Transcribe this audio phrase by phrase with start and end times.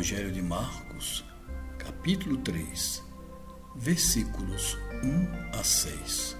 [0.00, 1.22] Evangelho de Marcos,
[1.76, 3.04] capítulo 3,
[3.76, 6.38] versículos 1 a 6.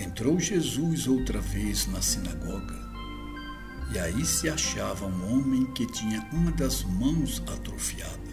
[0.00, 2.76] Entrou Jesus outra vez na sinagoga,
[3.92, 8.32] e aí se achava um homem que tinha uma das mãos atrofiada.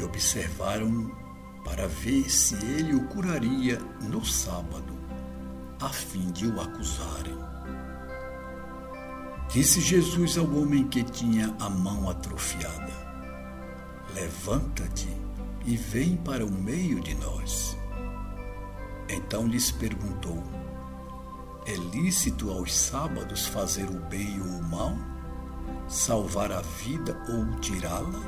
[0.00, 1.16] E observaram
[1.64, 3.78] para ver se ele o curaria
[4.10, 4.98] no sábado,
[5.80, 7.57] a fim de o acusarem.
[9.48, 12.92] Disse Jesus ao homem que tinha a mão atrofiada:
[14.14, 15.08] Levanta-te
[15.64, 17.74] e vem para o meio de nós.
[19.08, 20.42] Então lhes perguntou:
[21.66, 24.94] É lícito aos sábados fazer o bem ou o mal?
[25.88, 28.20] Salvar a vida ou tirá-la?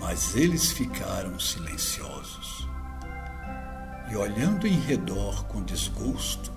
[0.00, 2.68] Mas eles ficaram silenciosos.
[4.10, 6.55] E olhando em redor com desgosto,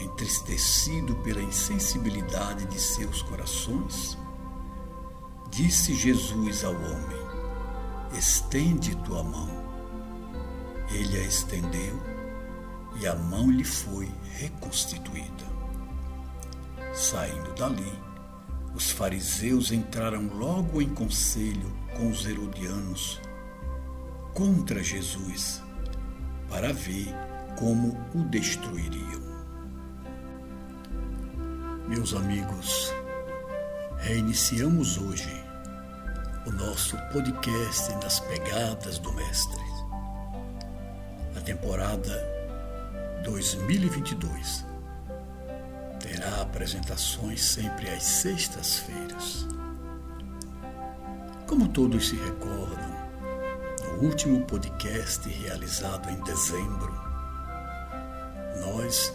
[0.00, 4.16] entristecido pela insensibilidade de seus corações,
[5.50, 7.20] disse Jesus ao homem:
[8.18, 9.48] Estende tua mão.
[10.90, 12.00] Ele a estendeu
[13.00, 15.48] e a mão lhe foi reconstituída.
[16.92, 17.92] Saindo dali,
[18.74, 23.20] os fariseus entraram logo em conselho com os herodianos
[24.34, 25.62] contra Jesus
[26.48, 27.08] para ver
[27.58, 29.29] como o destruiriam.
[31.90, 32.94] Meus amigos,
[33.98, 35.28] reiniciamos hoje
[36.46, 39.60] o nosso podcast nas pegadas do Mestre.
[41.36, 42.14] A temporada
[43.24, 44.64] 2022
[45.98, 49.48] terá apresentações sempre às sextas-feiras.
[51.48, 52.94] Como todos se recordam,
[53.82, 56.94] no último podcast realizado em dezembro,
[58.60, 59.12] nós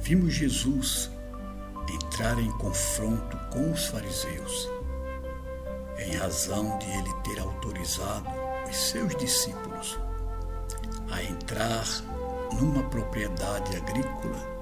[0.00, 1.13] vimos Jesus
[1.92, 4.70] entrar em confronto com os fariseus,
[5.98, 8.28] em razão de ele ter autorizado
[8.68, 9.98] os seus discípulos
[11.10, 11.84] a entrar
[12.60, 14.54] numa propriedade agrícola,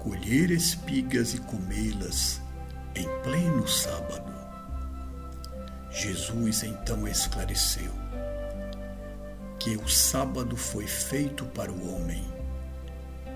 [0.00, 2.40] colher espigas e comê-las
[2.94, 4.32] em pleno sábado.
[5.90, 7.92] Jesus então esclareceu
[9.58, 12.24] que o sábado foi feito para o homem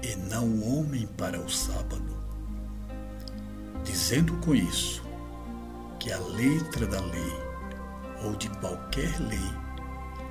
[0.03, 2.22] e não o homem para o sábado
[3.85, 5.03] dizendo com isso
[5.99, 7.43] que a letra da lei
[8.25, 9.63] ou de qualquer lei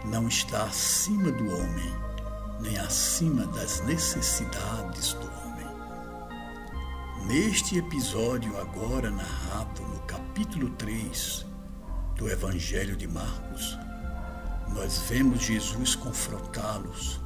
[0.05, 1.93] não está acima do homem,
[2.61, 5.67] nem acima das necessidades do homem.
[7.27, 11.45] Neste episódio, agora narrado no capítulo 3
[12.15, 13.77] do Evangelho de Marcos,
[14.73, 17.19] nós vemos Jesus confrontá-los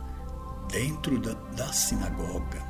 [0.72, 2.62] dentro da, da sinagoga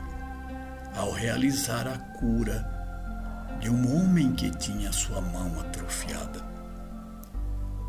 [0.95, 2.74] ao realizar a cura
[3.59, 6.43] de um homem que tinha sua mão atrofiada.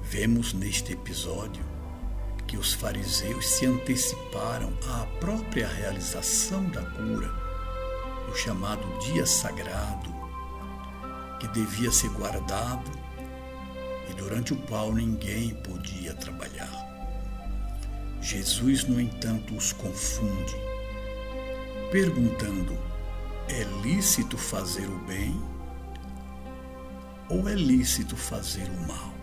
[0.03, 1.65] Vemos neste episódio
[2.47, 7.29] que os fariseus se anteciparam à própria realização da cura,
[8.29, 10.15] no chamado dia sagrado,
[11.41, 12.91] que devia ser guardado
[14.09, 16.87] e durante o qual ninguém podia trabalhar.
[18.21, 20.55] Jesus, no entanto, os confunde,
[21.91, 22.79] perguntando:
[23.49, 25.56] é lícito fazer o bem
[27.29, 29.15] ou é lícito fazer o mal?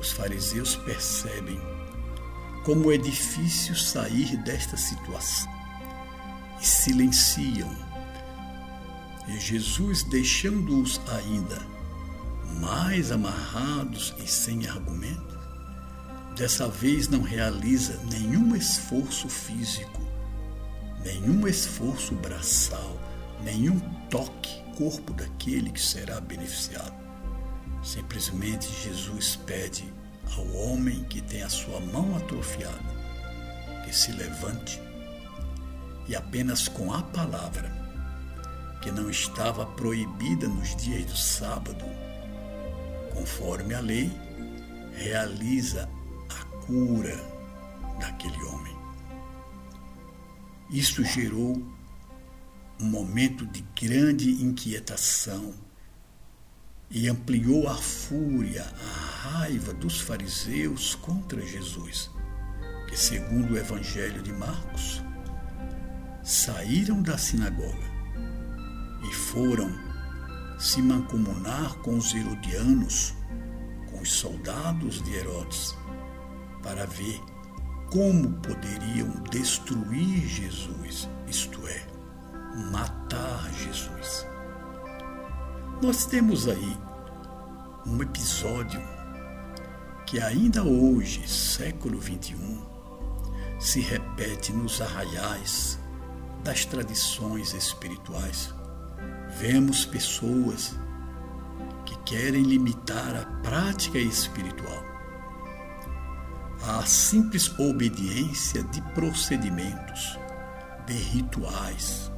[0.00, 1.60] Os fariseus percebem
[2.64, 5.50] como é difícil sair desta situação
[6.60, 7.70] e silenciam.
[9.28, 11.60] E Jesus, deixando-os ainda
[12.60, 15.38] mais amarrados e sem argumento,
[16.36, 20.00] dessa vez não realiza nenhum esforço físico,
[21.04, 22.98] nenhum esforço braçal,
[23.44, 23.78] nenhum
[24.10, 26.94] toque corpo daquele que será beneficiado.
[27.82, 29.84] Simplesmente Jesus pede
[30.36, 33.02] ao homem que tem a sua mão atrofiada
[33.84, 34.80] que se levante
[36.08, 37.70] e apenas com a palavra,
[38.80, 41.84] que não estava proibida nos dias do sábado,
[43.14, 44.10] conforme a lei,
[44.96, 45.88] realiza
[46.28, 47.16] a cura
[48.00, 48.76] daquele homem.
[50.70, 51.62] Isso gerou
[52.80, 55.54] um momento de grande inquietação
[56.90, 62.10] e ampliou a fúria, a raiva dos fariseus contra Jesus,
[62.88, 65.02] que, segundo o Evangelho de Marcos,
[66.22, 67.90] saíram da sinagoga
[69.08, 69.70] e foram
[70.58, 73.14] se mancomunar com os herodianos,
[73.90, 75.74] com os soldados de Herodes,
[76.62, 77.20] para ver
[77.90, 81.91] como poderiam destruir Jesus, isto é,
[82.54, 84.26] matar Jesus.
[85.82, 86.76] Nós temos aí
[87.86, 88.80] um episódio
[90.06, 92.36] que ainda hoje, século XXI,
[93.58, 95.78] se repete nos arraiais
[96.44, 98.54] das tradições espirituais.
[99.38, 100.74] Vemos pessoas
[101.86, 104.92] que querem limitar a prática espiritual
[106.64, 110.18] à simples obediência de procedimentos,
[110.86, 112.11] de rituais,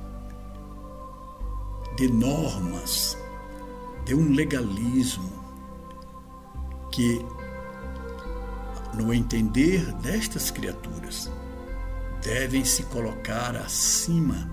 [1.97, 3.17] de normas,
[4.05, 5.33] de um legalismo
[6.91, 7.25] que,
[8.95, 11.31] no entender destas criaturas,
[12.23, 14.51] devem se colocar acima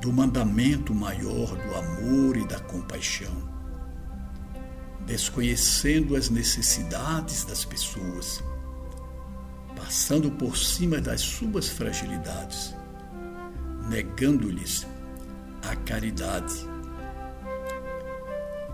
[0.00, 3.34] do mandamento maior do amor e da compaixão,
[5.06, 8.42] desconhecendo as necessidades das pessoas,
[9.76, 12.74] passando por cima das suas fragilidades,
[13.88, 14.86] negando-lhes
[15.62, 16.66] a caridade,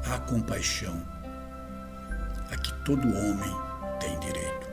[0.04, 1.02] a compaixão,
[2.50, 3.50] a que todo homem
[4.00, 4.66] tem direito.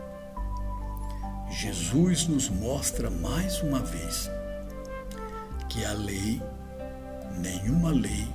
[1.50, 4.30] Jesus nos mostra mais uma vez
[5.70, 6.42] que a lei,
[7.40, 8.32] nenhuma lei,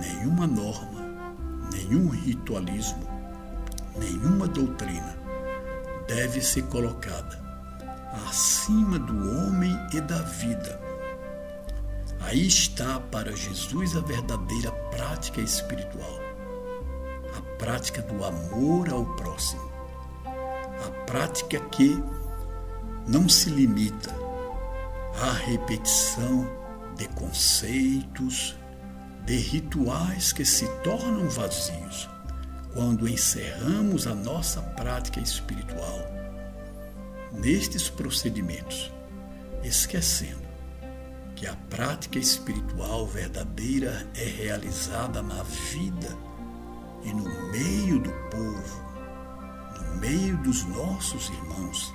[0.00, 1.00] nenhuma norma,
[1.72, 3.02] nenhum ritualismo,
[3.96, 5.16] nenhuma doutrina
[6.06, 7.44] deve ser colocada
[8.28, 10.85] acima do homem e da vida
[12.26, 16.20] Aí está para Jesus a verdadeira prática espiritual,
[17.36, 19.70] a prática do amor ao próximo,
[20.84, 22.02] a prática que
[23.06, 24.12] não se limita
[25.22, 26.44] à repetição
[26.96, 28.56] de conceitos,
[29.24, 32.10] de rituais que se tornam vazios
[32.74, 36.00] quando encerramos a nossa prática espiritual.
[37.32, 38.90] Nestes procedimentos,
[39.62, 40.45] esquecendo
[41.36, 46.16] que a prática espiritual verdadeira é realizada na vida
[47.04, 48.82] e no meio do povo,
[49.78, 51.94] no meio dos nossos irmãos,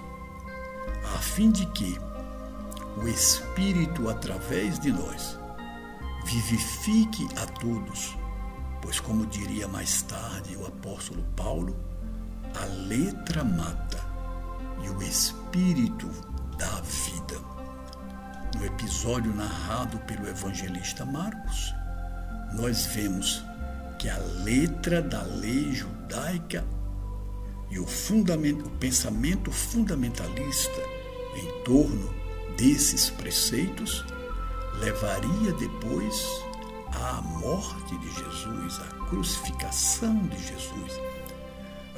[1.16, 2.00] a fim de que
[2.98, 5.40] o Espírito, através de nós,
[6.24, 8.16] vivifique a todos,
[8.80, 11.76] pois, como diria mais tarde o apóstolo Paulo,
[12.54, 14.00] a letra mata
[14.84, 16.08] e o Espírito
[16.60, 17.21] dá vida
[18.62, 21.74] no episódio narrado pelo evangelista Marcos,
[22.54, 23.44] nós vemos
[23.98, 26.64] que a letra da lei judaica
[27.72, 30.80] e o, o pensamento fundamentalista
[31.36, 32.14] em torno
[32.56, 34.06] desses preceitos
[34.80, 36.24] levaria depois
[36.94, 41.02] à morte de Jesus, à crucificação de Jesus.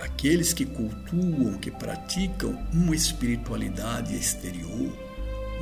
[0.01, 5.12] Aqueles que cultuam, que praticam uma espiritualidade exterior,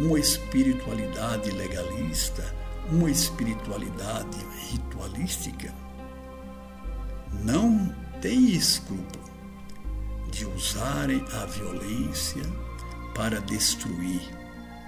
[0.02, 2.56] uma espiritualidade legalista,
[2.92, 4.40] uma espiritualidade
[4.72, 5.72] ritualística,
[7.44, 9.32] não tem escrúpulo
[10.32, 12.42] de usarem a violência
[13.14, 14.22] para destruir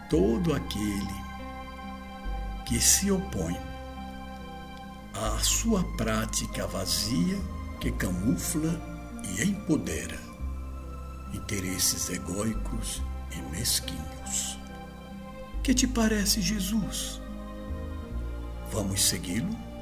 [0.09, 1.23] todo aquele
[2.65, 3.55] que se opõe
[5.13, 7.37] à sua prática vazia
[7.79, 8.81] que camufla
[9.37, 10.19] e empodera
[11.33, 13.01] interesses egóicos
[13.31, 14.52] e mesquinhos.
[15.63, 17.21] Que te parece Jesus?
[18.73, 19.72] Vamos segui-lo?